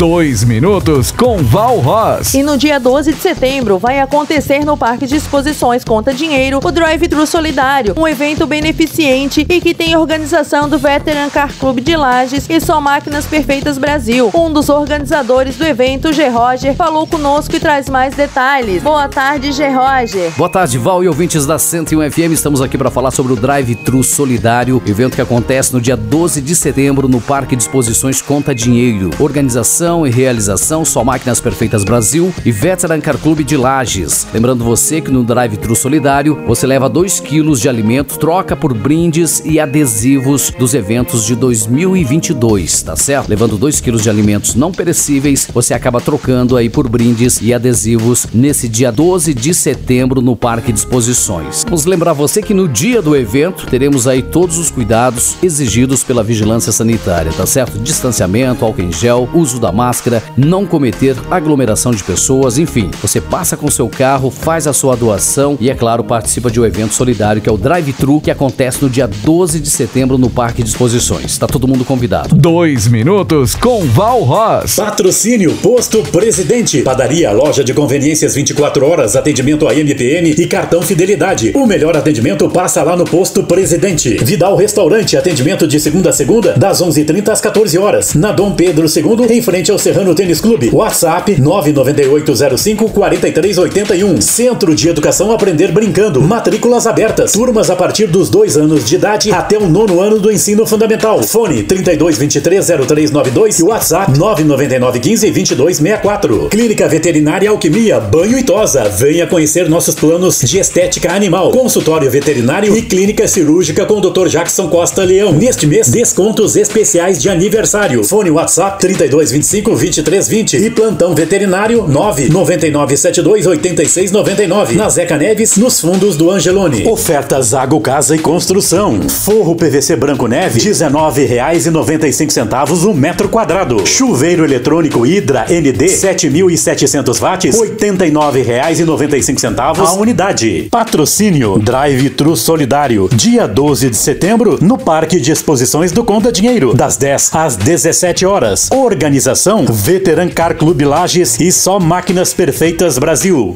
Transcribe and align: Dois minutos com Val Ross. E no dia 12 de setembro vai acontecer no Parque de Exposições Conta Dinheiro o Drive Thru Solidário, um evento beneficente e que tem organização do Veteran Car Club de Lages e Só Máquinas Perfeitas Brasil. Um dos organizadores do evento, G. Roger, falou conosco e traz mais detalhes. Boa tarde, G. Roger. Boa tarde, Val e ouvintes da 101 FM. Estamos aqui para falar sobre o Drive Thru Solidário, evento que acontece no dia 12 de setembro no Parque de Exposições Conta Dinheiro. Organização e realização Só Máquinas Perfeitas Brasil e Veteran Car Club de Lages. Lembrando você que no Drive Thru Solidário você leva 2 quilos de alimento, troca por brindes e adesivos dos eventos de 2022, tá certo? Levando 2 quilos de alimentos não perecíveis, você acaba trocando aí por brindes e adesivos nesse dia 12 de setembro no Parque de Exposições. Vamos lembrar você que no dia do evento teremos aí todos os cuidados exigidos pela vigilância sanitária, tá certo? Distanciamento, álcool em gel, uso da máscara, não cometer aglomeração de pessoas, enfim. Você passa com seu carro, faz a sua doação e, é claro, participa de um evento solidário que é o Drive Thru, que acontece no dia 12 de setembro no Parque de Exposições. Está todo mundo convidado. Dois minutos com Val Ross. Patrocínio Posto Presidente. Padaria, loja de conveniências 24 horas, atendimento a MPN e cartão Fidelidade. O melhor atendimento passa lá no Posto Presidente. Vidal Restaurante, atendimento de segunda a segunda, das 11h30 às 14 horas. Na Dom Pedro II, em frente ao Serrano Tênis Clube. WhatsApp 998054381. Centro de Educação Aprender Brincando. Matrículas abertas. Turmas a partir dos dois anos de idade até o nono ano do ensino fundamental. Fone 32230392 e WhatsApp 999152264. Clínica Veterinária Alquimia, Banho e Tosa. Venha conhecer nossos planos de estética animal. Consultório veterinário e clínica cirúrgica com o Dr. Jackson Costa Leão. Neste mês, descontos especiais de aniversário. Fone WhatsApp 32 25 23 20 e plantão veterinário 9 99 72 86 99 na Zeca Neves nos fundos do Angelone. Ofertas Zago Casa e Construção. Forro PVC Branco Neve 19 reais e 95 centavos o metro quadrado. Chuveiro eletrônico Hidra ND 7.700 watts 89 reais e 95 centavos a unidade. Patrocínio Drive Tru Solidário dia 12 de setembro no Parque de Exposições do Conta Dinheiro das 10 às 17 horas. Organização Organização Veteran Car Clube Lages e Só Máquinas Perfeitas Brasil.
Dois 0.00 0.44
minutos 0.44 1.12
com 1.12 1.36
Val 1.44 1.78
Ross. 1.78 2.32
E 2.32 2.42
no 2.42 2.56
dia 2.56 2.80
12 2.80 3.12
de 3.12 3.20
setembro 3.20 3.78
vai 3.78 4.00
acontecer 4.00 4.64
no 4.64 4.74
Parque 4.74 5.06
de 5.06 5.16
Exposições 5.16 5.84
Conta 5.84 6.14
Dinheiro 6.14 6.58
o 6.64 6.72
Drive 6.72 7.06
Thru 7.06 7.26
Solidário, 7.26 7.92
um 7.98 8.08
evento 8.08 8.46
beneficente 8.46 9.44
e 9.46 9.60
que 9.60 9.74
tem 9.74 9.94
organização 9.94 10.70
do 10.70 10.78
Veteran 10.78 11.28
Car 11.28 11.52
Club 11.52 11.80
de 11.80 11.94
Lages 11.96 12.46
e 12.48 12.58
Só 12.62 12.80
Máquinas 12.80 13.26
Perfeitas 13.26 13.76
Brasil. 13.76 14.30
Um 14.34 14.50
dos 14.50 14.70
organizadores 14.70 15.56
do 15.56 15.66
evento, 15.66 16.14
G. 16.14 16.28
Roger, 16.28 16.74
falou 16.74 17.06
conosco 17.06 17.54
e 17.54 17.60
traz 17.60 17.90
mais 17.90 18.14
detalhes. 18.14 18.82
Boa 18.82 19.06
tarde, 19.06 19.52
G. 19.52 19.68
Roger. 19.68 20.32
Boa 20.34 20.48
tarde, 20.48 20.78
Val 20.78 21.04
e 21.04 21.08
ouvintes 21.08 21.44
da 21.44 21.58
101 21.58 22.10
FM. 22.10 22.32
Estamos 22.32 22.62
aqui 22.62 22.78
para 22.78 22.90
falar 22.90 23.10
sobre 23.10 23.34
o 23.34 23.36
Drive 23.36 23.74
Thru 23.74 24.02
Solidário, 24.02 24.82
evento 24.86 25.16
que 25.16 25.20
acontece 25.20 25.74
no 25.74 25.80
dia 25.80 25.94
12 25.94 26.40
de 26.40 26.56
setembro 26.56 27.06
no 27.06 27.20
Parque 27.20 27.54
de 27.54 27.64
Exposições 27.64 28.22
Conta 28.22 28.54
Dinheiro. 28.54 29.10
Organização 29.18 29.89
e 30.06 30.10
realização 30.10 30.84
Só 30.84 31.02
Máquinas 31.02 31.40
Perfeitas 31.40 31.84
Brasil 31.84 32.32
e 32.44 32.52
Veteran 32.52 33.00
Car 33.00 33.18
Club 33.18 33.40
de 33.40 33.56
Lages. 33.56 34.26
Lembrando 34.32 34.64
você 34.64 35.00
que 35.00 35.10
no 35.10 35.24
Drive 35.24 35.56
Thru 35.56 35.74
Solidário 35.74 36.38
você 36.46 36.66
leva 36.66 36.88
2 36.88 37.20
quilos 37.20 37.60
de 37.60 37.68
alimento, 37.68 38.18
troca 38.18 38.54
por 38.54 38.72
brindes 38.72 39.42
e 39.44 39.58
adesivos 39.58 40.52
dos 40.58 40.74
eventos 40.74 41.26
de 41.26 41.34
2022, 41.34 42.82
tá 42.82 42.94
certo? 42.94 43.28
Levando 43.28 43.58
2 43.58 43.80
quilos 43.80 44.02
de 44.02 44.08
alimentos 44.08 44.54
não 44.54 44.70
perecíveis, 44.70 45.48
você 45.52 45.74
acaba 45.74 46.00
trocando 46.00 46.56
aí 46.56 46.68
por 46.68 46.88
brindes 46.88 47.40
e 47.42 47.52
adesivos 47.52 48.26
nesse 48.32 48.68
dia 48.68 48.92
12 48.92 49.34
de 49.34 49.52
setembro 49.52 50.22
no 50.22 50.36
Parque 50.36 50.72
de 50.72 50.78
Exposições. 50.78 51.64
Vamos 51.64 51.84
lembrar 51.84 52.12
você 52.12 52.40
que 52.40 52.54
no 52.54 52.68
dia 52.68 53.02
do 53.02 53.16
evento 53.16 53.66
teremos 53.66 54.06
aí 54.06 54.22
todos 54.22 54.58
os 54.58 54.70
cuidados 54.70 55.36
exigidos 55.42 56.04
pela 56.04 56.22
vigilância 56.22 56.72
sanitária, 56.72 57.32
tá 57.32 57.46
certo? 57.46 57.78
Distanciamento, 57.78 58.64
álcool 58.64 58.82
em 58.82 58.92
gel, 58.92 59.28
uso 59.34 59.58
da 59.58 59.72
máscara, 59.80 60.22
não 60.36 60.66
cometer 60.66 61.16
aglomeração 61.30 61.90
de 61.90 62.04
pessoas, 62.04 62.58
enfim. 62.58 62.90
Você 63.00 63.18
passa 63.18 63.56
com 63.56 63.70
seu 63.70 63.88
carro, 63.88 64.30
faz 64.30 64.66
a 64.66 64.74
sua 64.74 64.94
doação 64.94 65.56
e, 65.58 65.70
é 65.70 65.74
claro, 65.74 66.04
participa 66.04 66.50
de 66.50 66.60
um 66.60 66.66
evento 66.66 66.92
solidário 66.92 67.40
que 67.40 67.48
é 67.48 67.52
o 67.52 67.56
Drive 67.56 67.94
Thru, 67.94 68.20
que 68.20 68.30
acontece 68.30 68.82
no 68.82 68.90
dia 68.90 69.08
12 69.08 69.58
de 69.58 69.70
setembro 69.70 70.18
no 70.18 70.28
Parque 70.28 70.62
de 70.62 70.68
Exposições. 70.68 71.30
Está 71.30 71.46
todo 71.46 71.66
mundo 71.66 71.82
convidado. 71.82 72.34
Dois 72.36 72.88
minutos 72.88 73.54
com 73.54 73.80
Val 73.86 74.20
Ross. 74.20 74.76
Patrocínio 74.76 75.54
Posto 75.62 76.02
Presidente. 76.02 76.82
Padaria, 76.82 77.32
loja 77.32 77.64
de 77.64 77.72
conveniências 77.72 78.34
24 78.34 78.86
horas, 78.86 79.16
atendimento 79.16 79.66
a 79.66 79.74
MPN 79.74 80.34
e 80.36 80.46
cartão 80.46 80.82
Fidelidade. 80.82 81.52
O 81.54 81.66
melhor 81.66 81.96
atendimento 81.96 82.46
passa 82.50 82.82
lá 82.82 82.94
no 82.94 83.06
Posto 83.06 83.44
Presidente. 83.44 84.18
Vidal 84.22 84.56
Restaurante, 84.56 85.16
atendimento 85.16 85.66
de 85.66 85.80
segunda 85.80 86.10
a 86.10 86.12
segunda, 86.12 86.52
das 86.52 86.82
11h30 86.82 87.30
às 87.30 87.40
14 87.40 87.78
horas. 87.78 88.12
Na 88.14 88.30
Dom 88.30 88.52
Pedro 88.52 88.86
II, 88.86 89.34
em 89.34 89.40
frente 89.40 89.69
ao 89.70 89.78
Serrano 89.78 90.14
Tênis 90.14 90.40
Clube. 90.40 90.70
WhatsApp 90.72 91.36
998054381. 91.36 94.20
Centro 94.20 94.74
de 94.74 94.88
Educação 94.88 95.30
Aprender 95.32 95.70
Brincando. 95.72 96.20
Matrículas 96.20 96.86
abertas. 96.86 97.32
Turmas 97.32 97.70
a 97.70 97.76
partir 97.76 98.08
dos 98.08 98.28
dois 98.28 98.56
anos 98.56 98.84
de 98.84 98.96
idade 98.96 99.30
até 99.32 99.56
o 99.56 99.68
nono 99.68 100.00
ano 100.00 100.18
do 100.18 100.32
ensino 100.32 100.66
fundamental. 100.66 101.22
Fone 101.22 101.62
32230392 101.64 103.60
e 103.60 103.62
WhatsApp 103.62 104.12
999152264. 104.12 106.48
Clínica 106.48 106.88
Veterinária 106.88 107.50
Alquimia, 107.50 108.00
Banho 108.00 108.38
e 108.38 108.42
Tosa. 108.42 108.88
Venha 108.88 109.26
conhecer 109.26 109.68
nossos 109.68 109.94
planos 109.94 110.40
de 110.40 110.58
estética 110.58 111.12
animal. 111.12 111.50
Consultório 111.52 112.10
veterinário 112.10 112.74
e 112.76 112.82
clínica 112.82 113.28
cirúrgica 113.28 113.86
com 113.86 113.94
o 113.94 114.00
Dr. 114.00 114.26
Jackson 114.28 114.68
Costa 114.68 115.04
Leão. 115.04 115.32
Neste 115.32 115.66
mês, 115.66 115.88
descontos 115.88 116.56
especiais 116.56 117.22
de 117.22 117.28
aniversário. 117.28 118.02
Fone 118.02 118.30
WhatsApp 118.30 118.80
32 118.80 119.30
25 119.50 119.74
23 119.74 120.28
20 120.28 120.56
e 120.58 120.70
plantão 120.70 121.12
veterinário 121.12 121.84
9 121.88 122.28
99 122.28 122.96
72 122.96 123.46
86 123.46 124.12
99 124.12 124.76
na 124.76 124.88
Zeca 124.88 125.16
Neves 125.16 125.56
nos 125.56 125.80
fundos 125.80 126.16
do 126.16 126.30
Angelone. 126.30 126.86
Ofertas 126.86 127.46
Zago 127.46 127.80
Casa 127.80 128.14
e 128.14 128.18
Construção. 128.20 129.08
Forro 129.08 129.56
PVC 129.56 129.96
Branco 129.96 130.28
Neve 130.28 130.60
19 130.60 131.24
reais 131.24 131.66
e 131.66 131.70
95 131.70 132.32
centavos 132.32 132.84
o 132.84 132.94
metro 132.94 133.28
quadrado. 133.28 133.84
Chuveiro 133.84 134.44
eletrônico 134.44 135.04
Hidra 135.04 135.46
ND 135.48 135.86
7.700 135.86 137.18
watts 137.18 137.58
89 137.58 138.42
reais 138.42 138.78
e 138.78 138.84
95 138.84 139.40
centavos 139.40 139.88
a 139.88 139.94
unidade. 139.94 140.68
Patrocínio 140.70 141.58
Drive 141.58 142.10
Tru 142.10 142.36
Solidário 142.36 143.08
dia 143.12 143.48
12 143.48 143.90
de 143.90 143.96
setembro 143.96 144.58
no 144.62 144.78
Parque 144.78 145.18
de 145.18 145.32
Exposições 145.32 145.90
do 145.90 146.04
Conta 146.04 146.30
Dinheiro 146.30 146.72
das 146.72 146.96
10 146.96 147.34
às 147.34 147.56
17 147.56 148.24
horas. 148.24 148.68
Organização 148.70 149.39
Organização 149.40 149.64
Veteran 149.64 150.28
Car 150.28 150.54
Clube 150.54 150.84
Lages 150.84 151.40
e 151.40 151.50
Só 151.50 151.80
Máquinas 151.80 152.34
Perfeitas 152.34 152.98
Brasil. 152.98 153.54